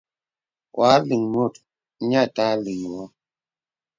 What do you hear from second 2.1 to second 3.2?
àtà liŋ wɨ.